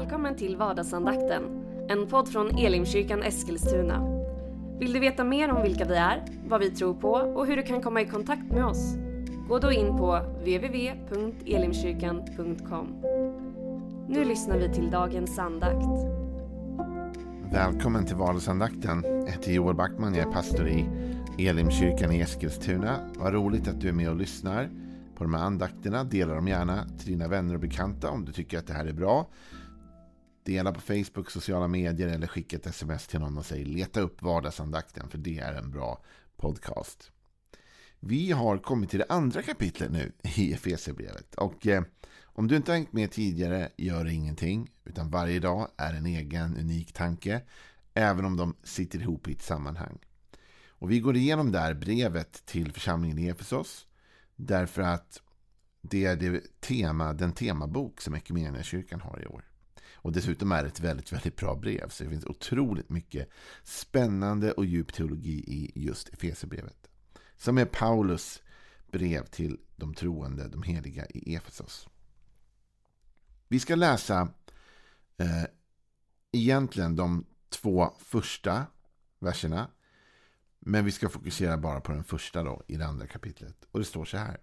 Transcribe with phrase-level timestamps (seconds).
[0.00, 1.42] Välkommen till vardagsandakten,
[1.88, 4.22] en podd från Elimkyrkan Eskilstuna.
[4.78, 7.62] Vill du veta mer om vilka vi är, vad vi tror på och hur du
[7.62, 8.94] kan komma i kontakt med oss?
[9.48, 12.86] Gå då in på www.elimkyrkan.com.
[14.08, 15.86] Nu lyssnar vi till dagens andakt.
[17.52, 19.04] Välkommen till vardagsandakten.
[19.04, 20.86] Jag heter Joel Backman, jag är pastor i
[21.38, 22.96] Elimkyrkan i Eskilstuna.
[23.18, 24.70] Vad roligt att du är med och lyssnar
[25.14, 26.04] på de här andakterna.
[26.04, 28.92] Dela dem gärna till dina vänner och bekanta om du tycker att det här är
[28.92, 29.26] bra.
[30.44, 34.22] Dela på Facebook, sociala medier eller skicka ett sms till någon och säg leta upp
[34.22, 36.04] vardagsandakten för det är en bra
[36.36, 37.10] podcast.
[38.00, 41.34] Vi har kommit till det andra kapitlet nu i Efesierbrevet.
[41.34, 41.82] Och eh,
[42.22, 44.70] om du inte har hängt med tidigare, gör ingenting.
[44.84, 47.42] Utan varje dag är en egen unik tanke.
[47.94, 49.98] Även om de sitter ihop i ett sammanhang.
[50.68, 53.86] Och vi går igenom där brevet till församlingen i Efesos.
[54.36, 55.22] Därför att
[55.82, 58.20] det är det tema, den temabok som
[58.62, 59.49] kyrkan har i år.
[60.02, 61.88] Och dessutom är det ett väldigt, väldigt bra brev.
[61.88, 63.28] Så det finns otroligt mycket
[63.62, 66.88] spännande och djup teologi i just Efesierbrevet.
[67.36, 68.42] Som är Paulus
[68.92, 71.88] brev till de troende, de heliga i Efesos.
[73.48, 74.28] Vi ska läsa
[75.16, 75.44] eh,
[76.32, 78.66] egentligen de två första
[79.18, 79.70] verserna
[80.60, 83.64] men vi ska fokusera bara på den första då, i det andra kapitlet.
[83.70, 84.40] Och det står så här.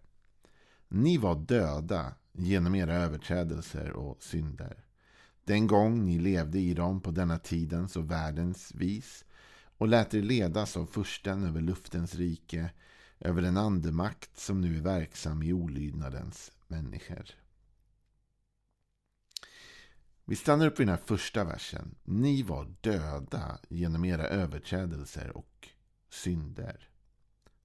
[0.88, 4.84] Ni var döda genom era överträdelser och synder.
[5.48, 9.26] Den gång ni levde i dem på denna tidens och världens vis
[9.78, 12.70] och lät er ledas av försten över luftens rike,
[13.20, 17.26] över den andemakt som nu är verksam i olydnadens människor.
[20.26, 21.96] Vi stannar upp vid den här första versen.
[22.04, 25.70] Ni var döda genom era överträdelser och
[26.10, 26.90] synder.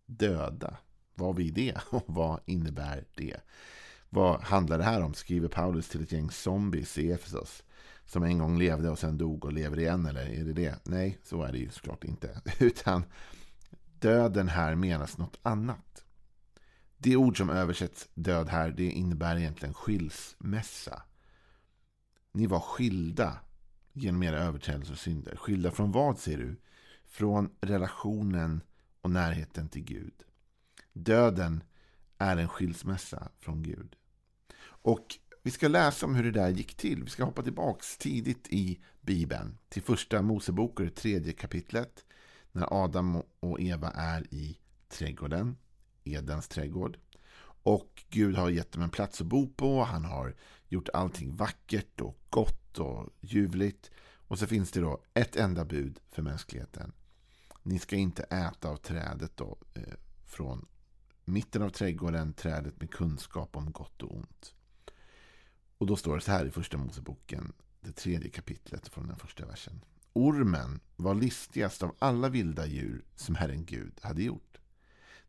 [0.06, 0.76] Döda.
[1.14, 3.36] Vad vi det och vad innebär det?
[4.10, 5.14] Vad handlar det här om?
[5.14, 7.62] Skriver Paulus till ett gäng zombies i Efesos
[8.12, 10.06] som en gång levde och sen dog och lever igen?
[10.06, 10.78] Eller är det det?
[10.84, 12.40] Nej, så är det ju såklart inte.
[12.58, 13.04] Utan
[13.98, 16.04] döden här menas något annat.
[16.98, 21.02] Det ord som översätts död här, det innebär egentligen skilsmässa.
[22.32, 23.38] Ni var skilda
[23.92, 25.36] genom era överträdelser och synder.
[25.36, 26.56] Skilda från vad, ser du?
[27.12, 28.62] från relationen
[29.00, 30.24] och närheten till Gud.
[30.92, 31.62] Döden
[32.18, 33.96] är en skilsmässa från Gud.
[34.64, 35.06] Och
[35.42, 37.04] vi ska läsa om hur det där gick till.
[37.04, 39.58] Vi ska hoppa tillbaks tidigt i Bibeln.
[39.68, 42.04] Till första Mosebok och det tredje kapitlet.
[42.52, 44.58] När Adam och Eva är i
[44.88, 45.56] trädgården.
[46.04, 46.98] Edens trädgård.
[47.62, 49.82] Och Gud har gett dem en plats att bo på.
[49.82, 50.34] Han har
[50.68, 53.90] gjort allting vackert och gott och ljuvligt.
[54.28, 56.92] Och så finns det då ett enda bud för mänskligheten.
[57.62, 59.94] Ni ska inte äta av trädet då, eh,
[60.26, 60.66] från
[61.24, 64.54] mitten av trädgården, trädet med kunskap om gott och ont.
[65.82, 69.46] Och då står det så här i första Moseboken, det tredje kapitlet från den första
[69.46, 69.84] versen.
[70.12, 74.60] Ormen var listigast av alla vilda djur som Herren Gud hade gjort.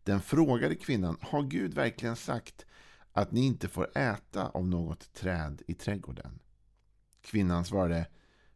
[0.03, 2.65] Den frågade kvinnan, har Gud verkligen sagt
[3.13, 6.39] att ni inte får äta av något träd i trädgården?
[7.21, 8.07] Kvinnan svarade,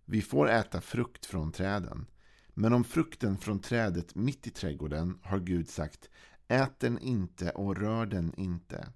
[0.06, 2.06] vi får äta frukt från träden,
[2.50, 6.10] men om frukten från trädet mitt i trädgården har Gud sagt
[6.48, 8.88] Ät den inte och rör den inte.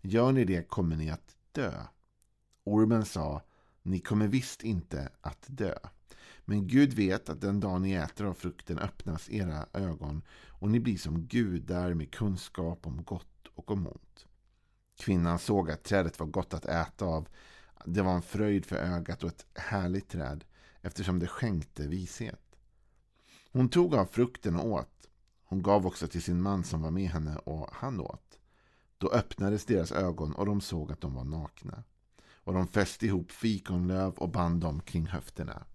[0.00, 1.72] Gör ni det kommer ni att dö.
[2.64, 3.42] Ormen sa
[3.82, 5.78] Ni kommer visst inte att dö.
[6.44, 10.80] Men Gud vet att den dag ni äter av frukten öppnas era ögon och ni
[10.80, 14.26] blir som gudar med kunskap om gott och om ont.
[14.96, 17.28] Kvinnan såg att trädet var gott att äta av.
[17.84, 20.44] Det var en fröjd för ögat och ett härligt träd
[20.80, 22.56] eftersom det skänkte vishet.
[23.52, 25.08] Hon tog av frukten och åt.
[25.44, 28.38] Hon gav också till sin man som var med henne och han åt.
[28.98, 31.84] Då öppnades deras ögon och de såg att de var nakna.
[32.44, 35.66] Och de fäste ihop fikonlöv och band dem kring höfterna.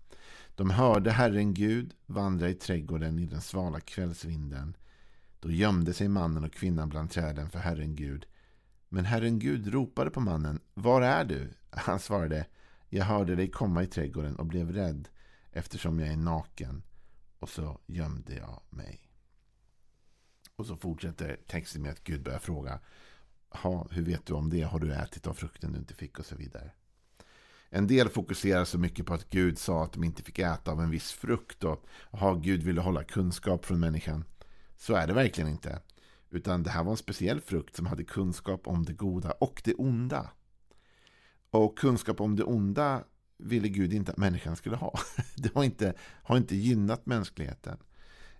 [0.56, 4.78] De hörde Herren Gud vandra i trädgården i den svala kvällsvinden.
[5.40, 8.25] Då gömde sig mannen och kvinnan bland träden för Herren Gud.
[8.89, 10.60] Men Herren Gud ropade på mannen.
[10.74, 11.54] Var är du?
[11.69, 12.45] Han svarade.
[12.89, 15.10] Jag hörde dig komma i trädgården och blev rädd
[15.51, 16.83] eftersom jag är naken
[17.39, 19.10] och så gömde jag mig.
[20.56, 22.80] Och så fortsätter texten med att Gud börjar fråga
[23.92, 24.62] hur vet du om det?
[24.62, 26.19] Har du ätit av frukten du inte fick?
[26.19, 26.72] Och så vidare.
[27.69, 30.81] En del fokuserar så mycket på att Gud sa att de inte fick äta av
[30.81, 31.63] en viss frukt.
[31.63, 34.24] Och aha, Gud ville hålla kunskap från människan.
[34.78, 35.81] Så är det verkligen inte.
[36.30, 39.74] Utan det här var en speciell frukt som hade kunskap om det goda och det
[39.74, 40.30] onda.
[41.51, 43.04] Och kunskap om det onda
[43.38, 45.00] ville Gud inte att människan skulle ha.
[45.36, 45.94] Det har inte,
[46.24, 47.78] har inte gynnat mänskligheten.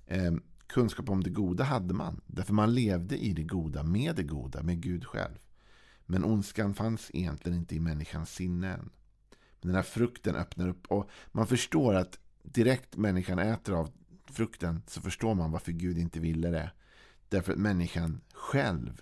[0.08, 2.22] Ehm, Kunskap om det goda hade man.
[2.28, 5.38] Därför man levde i det goda, med det goda, med Gud själv.
[6.06, 8.90] Men ondskan fanns egentligen inte i människans sinnen.
[9.62, 13.92] Den här frukten öppnar upp och man förstår att direkt människan äter av
[14.26, 16.72] frukten så förstår man varför Gud inte ville det.
[17.30, 19.02] Därför att människan själv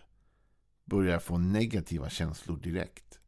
[0.86, 3.20] börjar få negativa känslor direkt.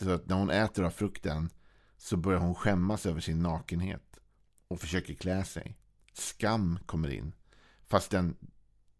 [0.00, 1.50] Så att när hon äter av frukten
[1.96, 4.20] så börjar hon skämmas över sin nakenhet
[4.68, 5.79] och försöker klä sig.
[6.12, 7.32] Skam kommer in.
[7.86, 8.36] Fast den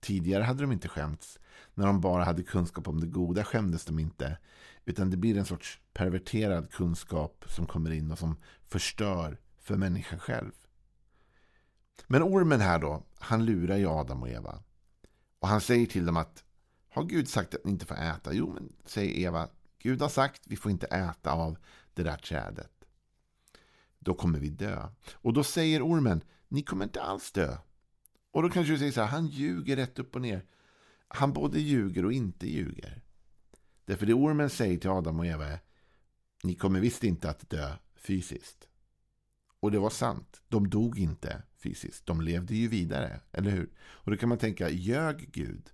[0.00, 1.38] tidigare hade de inte skämts.
[1.74, 4.38] När de bara hade kunskap om det goda skämdes de inte.
[4.84, 10.18] Utan det blir en sorts perverterad kunskap som kommer in och som förstör för människan
[10.18, 10.52] själv.
[12.06, 14.62] Men ormen här då, han lurar ju Adam och Eva.
[15.38, 16.44] Och han säger till dem att
[16.88, 18.32] har Gud sagt att ni inte får äta?
[18.32, 19.48] Jo, men säger Eva,
[19.78, 21.58] Gud har sagt att vi får inte äta av
[21.94, 22.72] det där trädet.
[23.98, 24.88] Då kommer vi dö.
[25.12, 27.56] Och då säger ormen, ni kommer inte alls dö.
[28.30, 30.44] Och då kanske du säger så här, han ljuger rätt upp och ner.
[31.08, 33.02] Han både ljuger och inte ljuger.
[33.84, 35.58] Därför det ormen säger till Adam och Eva är,
[36.42, 38.68] ni kommer visst inte att dö fysiskt.
[39.60, 40.42] Och det var sant.
[40.48, 42.06] De dog inte fysiskt.
[42.06, 43.70] De levde ju vidare, eller hur?
[43.80, 45.70] Och då kan man tänka, ljög Gud?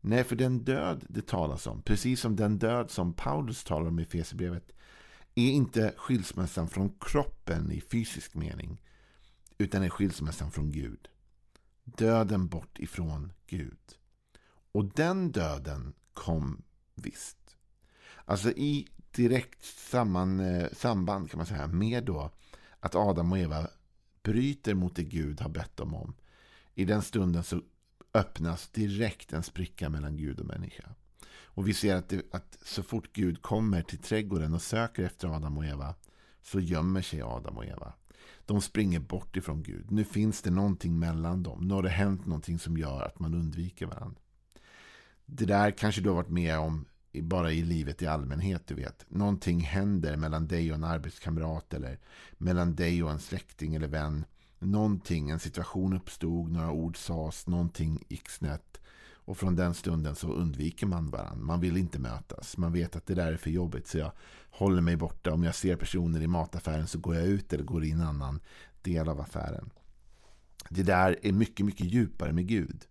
[0.00, 3.98] Nej, för den död det talas om, precis som den död som Paulus talar om
[3.98, 4.72] i Fesebrevet,
[5.34, 8.82] är inte skilsmässan från kroppen i fysisk mening,
[9.60, 11.08] utan är skilsmässan från Gud.
[11.84, 13.78] Döden bort ifrån Gud.
[14.72, 16.62] Och den döden kom
[16.94, 17.56] visst.
[18.24, 22.30] Alltså i direkt samman, eh, samband kan man säga med då
[22.80, 23.68] att Adam och Eva
[24.22, 26.14] bryter mot det Gud har bett dem om.
[26.74, 27.62] I den stunden så
[28.14, 30.94] öppnas direkt en spricka mellan Gud och människa.
[31.44, 35.28] Och vi ser att, det, att så fort Gud kommer till trädgården och söker efter
[35.28, 35.94] Adam och Eva
[36.42, 37.92] så gömmer sig Adam och Eva.
[38.46, 39.90] De springer bort ifrån Gud.
[39.90, 41.68] Nu finns det någonting mellan dem.
[41.68, 44.20] Nu har det hänt någonting som gör att man undviker varandra.
[45.26, 49.04] Det där kanske du har varit med om bara i livet i allmänhet, du vet.
[49.08, 51.98] Någonting händer mellan dig och en arbetskamrat eller
[52.38, 54.24] mellan dig och en släkting eller vän.
[54.58, 58.79] Någonting, en situation uppstod, några ord sades, någonting gick snett.
[59.30, 61.44] Och från den stunden så undviker man varandra.
[61.44, 62.56] Man vill inte mötas.
[62.56, 64.12] Man vet att det där är för jobbigt så jag
[64.50, 65.32] håller mig borta.
[65.32, 68.00] Om jag ser personer i mataffären så går jag ut eller går in i en
[68.00, 68.40] annan
[68.82, 69.70] del av affären.
[70.68, 72.84] Det där är mycket, mycket djupare med Gud.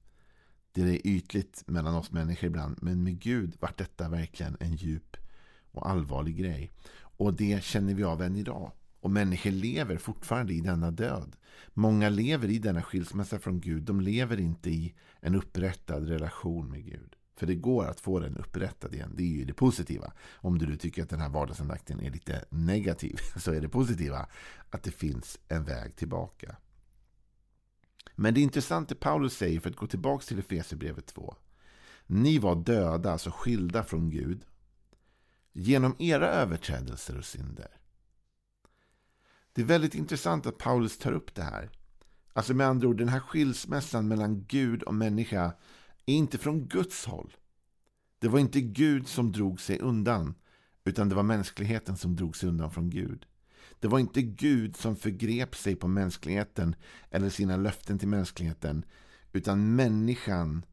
[0.71, 2.77] Det är ytligt mellan oss människor ibland.
[2.81, 5.17] Men med Gud var detta verkligen en djup
[5.71, 6.71] och allvarlig grej.
[6.99, 8.71] Och det känner vi av än idag.
[9.01, 11.35] Och människor lever fortfarande i denna död.
[11.73, 13.83] Många lever i denna skilsmässa från Gud.
[13.83, 17.15] De lever inte i en upprättad relation med Gud.
[17.35, 19.13] För det går att få den upprättad igen.
[19.15, 20.13] Det är ju det positiva.
[20.31, 24.27] Om du tycker att den här vardagsandakten är lite negativ så är det positiva
[24.69, 26.55] att det finns en väg tillbaka.
[28.15, 31.35] Men det är intressant det Paulus säger för att gå tillbaka till Efesierbrevet 2.
[32.05, 34.45] Ni var döda, alltså skilda från Gud,
[35.53, 37.78] genom era överträdelser och synder.
[39.59, 41.69] Det är väldigt intressant att Paulus tar upp det här.
[42.33, 45.53] Alltså med andra ord, den här skilsmässan mellan Gud och människa
[46.05, 47.35] är inte från Guds håll.
[48.19, 50.35] Det var inte Gud som drog sig undan,
[50.83, 53.25] utan det var mänskligheten som drog sig undan från Gud.
[53.79, 56.75] Det var inte Gud som förgrep sig på mänskligheten
[57.09, 58.85] eller sina löften till mänskligheten,
[59.33, 60.65] utan människan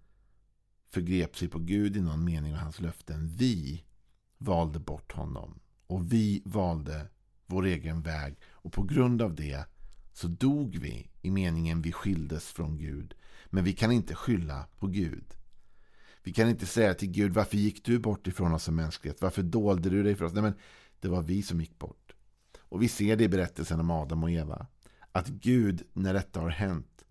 [0.90, 3.28] förgrep sig på Gud i någon mening och hans löften.
[3.36, 3.84] Vi
[4.38, 7.06] valde bort honom och vi valde
[7.46, 9.64] vår egen väg och på grund av det
[10.12, 13.14] så dog vi i meningen vi skildes från Gud.
[13.46, 15.34] Men vi kan inte skylla på Gud.
[16.22, 19.22] Vi kan inte säga till Gud, varför gick du bort ifrån oss som mänsklighet?
[19.22, 20.32] Varför dolde du dig för oss?
[20.32, 20.54] Nej, men
[21.00, 22.14] det var vi som gick bort.
[22.58, 24.66] Och vi ser det i berättelsen om Adam och Eva.
[25.12, 27.04] Att Gud, när detta har hänt,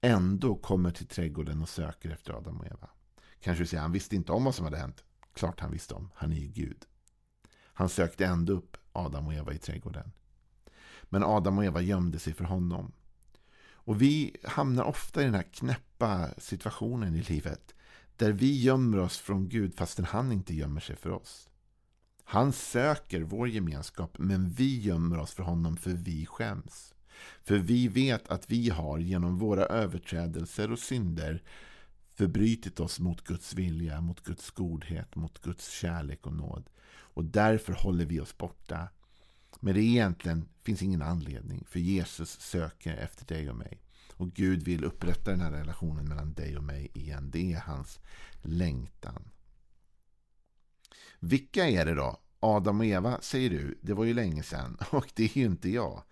[0.00, 2.90] ändå kommer till trädgården och söker efter Adam och Eva.
[3.40, 5.04] Kanske du säger, han visste inte om vad som hade hänt.
[5.34, 6.84] Klart han visste om, han är ju Gud.
[7.72, 10.12] Han sökte ändå upp Adam och Eva i trädgården.
[11.02, 12.92] Men Adam och Eva gömde sig för honom.
[13.72, 17.74] Och vi hamnar ofta i den här knäppa situationen i livet.
[18.16, 21.48] Där vi gömmer oss från Gud fastän han inte gömmer sig för oss.
[22.24, 26.94] Han söker vår gemenskap men vi gömmer oss för honom för vi skäms.
[27.42, 31.42] För vi vet att vi har genom våra överträdelser och synder
[32.20, 36.70] förbrytit oss mot Guds vilja, mot Guds godhet, mot Guds kärlek och nåd.
[36.90, 38.88] Och därför håller vi oss borta.
[39.60, 43.82] Men det egentligen finns ingen anledning för Jesus söker efter dig och mig.
[44.16, 47.30] Och Gud vill upprätta den här relationen mellan dig och mig igen.
[47.30, 47.98] Det är hans
[48.42, 49.30] längtan.
[51.20, 52.20] Vilka är det då?
[52.40, 53.78] Adam och Eva säger du.
[53.82, 54.78] Det var ju länge sedan.
[54.90, 56.02] Och det är ju inte jag.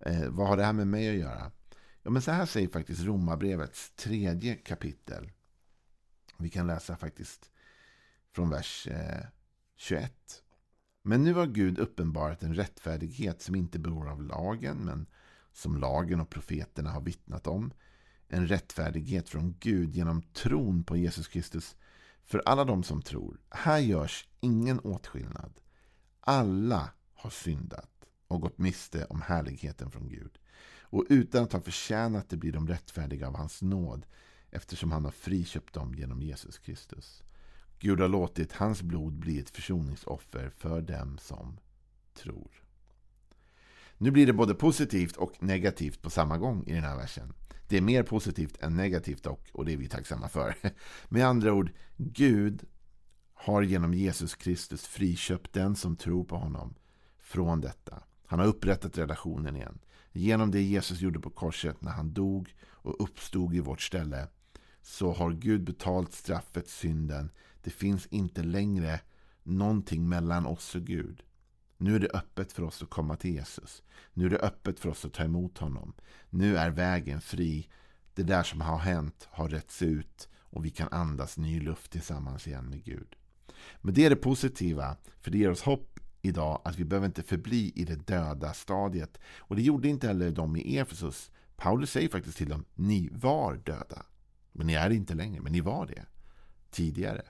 [0.00, 1.50] Eh, vad har det här med mig att göra?
[2.02, 5.30] Ja, men så här säger faktiskt Romarbrevets tredje kapitel.
[6.42, 7.50] Vi kan läsa faktiskt
[8.32, 9.26] från vers eh,
[9.76, 10.42] 21.
[11.02, 15.06] Men nu har Gud uppenbarat en rättfärdighet som inte beror av lagen, men
[15.52, 17.72] som lagen och profeterna har vittnat om.
[18.28, 21.76] En rättfärdighet från Gud genom tron på Jesus Kristus
[22.24, 23.40] för alla de som tror.
[23.50, 25.60] Här görs ingen åtskillnad.
[26.20, 27.90] Alla har syndat
[28.28, 30.38] och gått miste om härligheten från Gud.
[30.80, 34.06] Och utan att ha förtjänat det blir de rättfärdiga av hans nåd
[34.52, 37.22] eftersom han har friköpt dem genom Jesus Kristus.
[37.78, 41.58] Gud har låtit hans blod bli ett försoningsoffer för dem som
[42.14, 42.62] tror.
[43.98, 47.34] Nu blir det både positivt och negativt på samma gång i den här versen.
[47.68, 50.54] Det är mer positivt än negativt dock, och det är vi tacksamma för.
[51.08, 52.64] Med andra ord, Gud
[53.34, 56.74] har genom Jesus Kristus friköpt den som tror på honom
[57.20, 58.02] från detta.
[58.26, 59.78] Han har upprättat relationen igen.
[60.12, 64.28] Genom det Jesus gjorde på korset när han dog och uppstod i vårt ställe
[64.82, 67.30] så har Gud betalt straffet, synden.
[67.62, 69.00] Det finns inte längre
[69.42, 71.22] någonting mellan oss och Gud.
[71.76, 73.82] Nu är det öppet för oss att komma till Jesus.
[74.12, 75.92] Nu är det öppet för oss att ta emot honom.
[76.30, 77.68] Nu är vägen fri.
[78.14, 82.46] Det där som har hänt har rätts ut och vi kan andas ny luft tillsammans
[82.46, 83.16] igen med Gud.
[83.80, 87.22] Men det är det positiva, för det ger oss hopp idag att vi behöver inte
[87.22, 89.18] förbli i det döda stadiet.
[89.38, 91.30] Och det gjorde inte heller de i Efesus.
[91.56, 94.06] Paulus säger faktiskt till dem, ni var döda.
[94.52, 96.06] Men ni är det inte längre, men ni var det
[96.70, 97.22] tidigare.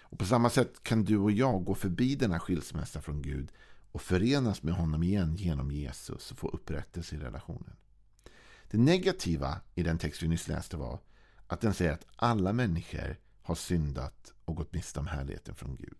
[0.00, 3.52] Och På samma sätt kan du och jag gå förbi denna skilsmässa från Gud
[3.92, 7.76] och förenas med honom igen genom Jesus och få upprättelse i relationen.
[8.70, 11.00] Det negativa i den text vi nyss läste var
[11.46, 15.98] att den säger att alla människor har syndat och gått miste om härligheten från Gud.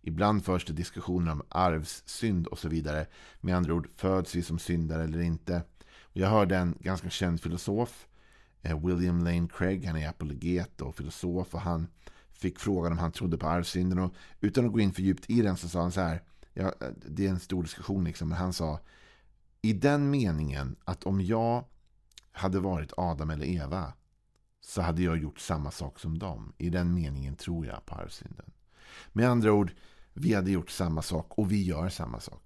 [0.00, 3.06] Ibland förs det diskussioner om arvssynd och så vidare.
[3.40, 5.62] Med andra ord, föds vi som syndare eller inte?
[6.12, 8.06] Jag hörde en ganska känd filosof,
[8.64, 11.86] Eh, William Lane Craig, han är apologet och filosof och han
[12.32, 13.98] fick frågan om han trodde på arvsynden.
[13.98, 16.72] Och utan att gå in för djupt i den så sa han så här, ja,
[17.08, 18.80] det är en stor diskussion liksom, men han sa
[19.62, 21.64] i den meningen att om jag
[22.32, 23.92] hade varit Adam eller Eva
[24.60, 26.52] så hade jag gjort samma sak som dem.
[26.58, 28.52] I den meningen tror jag på arvsynden.
[29.12, 29.72] Med andra ord,
[30.12, 32.42] vi hade gjort samma sak och vi gör samma sak.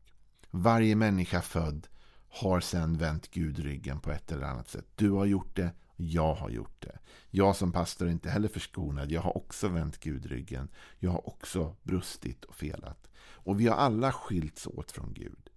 [0.51, 1.87] Varje människa född
[2.29, 4.87] har sedan vänt Gud ryggen på ett eller annat sätt.
[4.95, 6.99] Du har gjort det, jag har gjort det.
[7.31, 9.13] Jag som pastor är inte heller förskonad.
[9.13, 10.69] Jag har också vänt Gud ryggen.
[10.99, 13.09] Jag har också brustit och felat.
[13.21, 15.51] Och vi har alla skilts åt från Gud.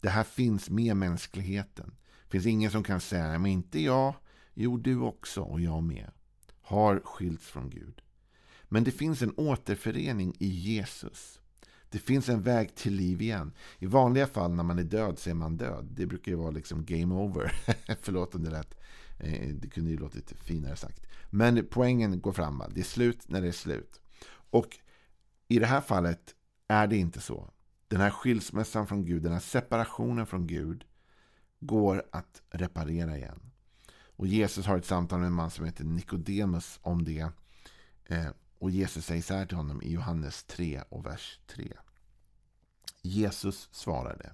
[0.00, 1.94] Det här finns med mänskligheten.
[2.24, 4.14] Det finns ingen som kan säga, men inte jag.
[4.54, 6.10] Jo, du också och jag med.
[6.62, 8.02] Har skilts från Gud.
[8.64, 11.40] Men det finns en återförening i Jesus.
[11.90, 13.52] Det finns en väg till liv igen.
[13.78, 15.88] I vanliga fall när man är död så är man död.
[15.90, 17.52] Det brukar ju vara liksom game over.
[18.02, 18.75] Förlåt om det lät.
[19.18, 21.06] Eh, det kunde ju låtit finare sagt.
[21.30, 22.62] Men poängen går fram.
[22.74, 24.00] Det är slut när det är slut.
[24.50, 24.78] Och
[25.48, 26.34] i det här fallet
[26.68, 27.50] är det inte så.
[27.88, 30.84] Den här skilsmässan från Gud, den här separationen från Gud
[31.60, 33.40] går att reparera igen.
[34.16, 37.28] Och Jesus har ett samtal med en man som heter Nikodemus om det.
[38.04, 41.72] Eh, och Jesus säger så här till honom i Johannes 3 och vers 3.
[43.02, 44.32] Jesus svarade.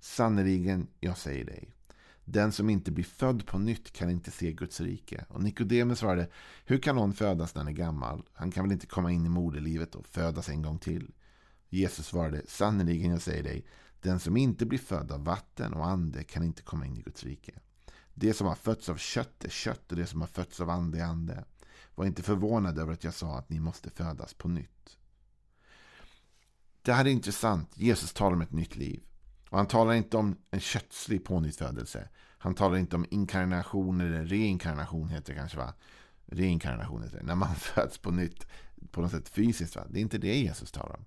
[0.00, 1.73] Sannerligen, jag säger dig.
[2.24, 5.24] Den som inte blir född på nytt kan inte se Guds rike.
[5.28, 6.28] Och Nikodemus svarade,
[6.64, 8.22] hur kan någon födas när han är gammal?
[8.32, 11.14] Han kan väl inte komma in i moderlivet och födas en gång till?
[11.68, 13.66] Jesus svarade, sannerligen jag säger dig,
[14.00, 17.24] den som inte blir född av vatten och ande kan inte komma in i Guds
[17.24, 17.52] rike.
[18.14, 20.98] Det som har fötts av kött är kött och det som har fötts av ande
[20.98, 21.44] är ande.
[21.94, 24.98] Var inte förvånad över att jag sa att ni måste födas på nytt.
[26.82, 27.70] Det här är intressant.
[27.74, 29.02] Jesus talar om ett nytt liv.
[29.54, 32.08] Och han talar inte om en kötslig pånyttfödelse.
[32.16, 35.74] Han talar inte om inkarnation eller reinkarnation heter det kanske va?
[36.26, 37.24] Reinkarnation heter det.
[37.24, 38.46] När man föds på nytt
[38.90, 39.76] på något sätt fysiskt.
[39.76, 39.82] Va?
[39.90, 41.04] Det är inte det Jesus talar om.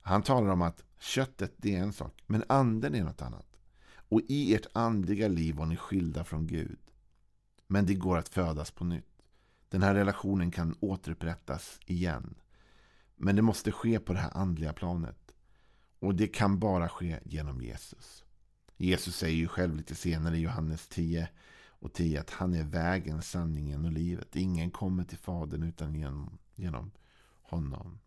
[0.00, 2.22] Han talar om att köttet det är en sak.
[2.26, 3.46] Men anden är något annat.
[4.08, 6.78] Och i ert andliga liv var ni skilda från Gud.
[7.66, 9.22] Men det går att födas på nytt.
[9.68, 12.34] Den här relationen kan återupprättas igen.
[13.16, 15.23] Men det måste ske på det här andliga planet.
[16.04, 18.24] Och det kan bara ske genom Jesus.
[18.76, 21.28] Jesus säger ju själv lite senare i Johannes 10
[21.66, 24.36] och 10 att han är vägen, sanningen och livet.
[24.36, 26.90] Ingen kommer till Fadern utan genom, genom
[27.42, 27.98] honom.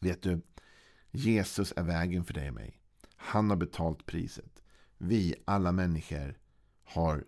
[0.00, 0.40] Vet du,
[1.10, 2.80] Jesus är vägen för dig och mig.
[3.16, 4.62] Han har betalt priset.
[4.98, 6.38] Vi, alla människor,
[6.84, 7.24] har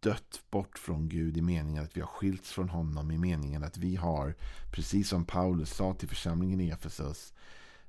[0.00, 3.78] dött bort från Gud i meningen att vi har skilts från honom i meningen att
[3.78, 4.34] vi har,
[4.72, 7.32] precis som Paulus sa till församlingen i Efesus,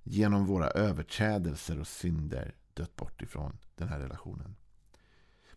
[0.09, 4.55] genom våra överträdelser och synder dött bort ifrån den här relationen.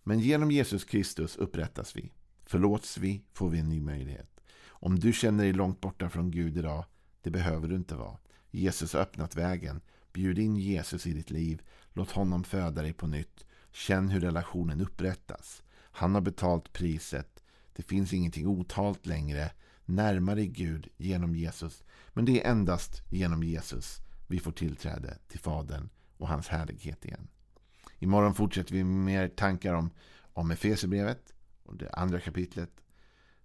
[0.03, 2.13] Men genom Jesus Kristus upprättas vi.
[2.45, 4.41] Förlåts vi får vi en ny möjlighet.
[4.67, 6.85] Om du känner dig långt borta från Gud idag,
[7.23, 8.19] det behöver du inte vara.
[8.51, 9.81] Jesus har öppnat vägen.
[10.13, 11.63] Bjud in Jesus i ditt liv.
[11.93, 13.47] Låt honom föda dig på nytt.
[13.73, 15.63] Känn hur relationen upprättas.
[15.75, 17.45] Han har betalt priset.
[17.73, 19.51] Det finns ingenting otalt längre.
[19.85, 21.83] Närmare Gud genom Jesus.
[22.13, 27.29] Men det är endast genom Jesus vi får tillträde till Fadern och hans härlighet igen.
[27.99, 29.91] Imorgon fortsätter vi med mer tankar om,
[30.33, 32.71] om Efesierbrevet och det andra kapitlet.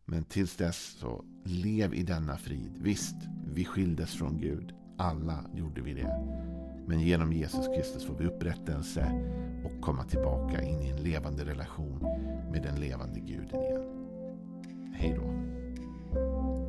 [0.05, 2.71] Men tills dess så lev i denna frid.
[2.77, 3.15] Visst,
[3.53, 4.73] vi skildes från Gud.
[4.97, 6.37] Alla gjorde vi det.
[6.87, 9.11] Men genom Jesus Kristus får vi upprättelse
[9.65, 11.99] och komma tillbaka in i en levande relation
[12.51, 13.83] med den levande guden igen.
[14.93, 15.33] Hej då.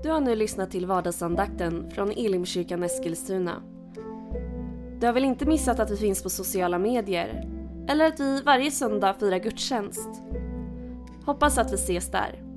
[0.03, 3.78] Du har nu lyssnat till vardagsandakten från Elimkyrkan Eskilstuna.
[5.01, 7.49] Du har väl inte missat att vi finns på sociala medier?
[7.89, 10.09] Eller att vi varje söndag firar gudstjänst?
[11.25, 12.48] Hoppas att vi ses där.